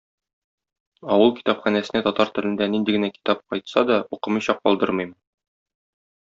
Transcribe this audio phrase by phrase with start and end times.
[1.15, 5.15] Авыл китапханәсенә татар телендә нинди генә китап кайтса да, укымыйча калдырмыйм.